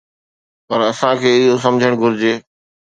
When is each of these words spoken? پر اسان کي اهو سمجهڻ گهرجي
پر 0.67 0.79
اسان 0.89 1.13
کي 1.23 1.31
اهو 1.37 1.61
سمجهڻ 1.65 1.93
گهرجي 2.01 2.33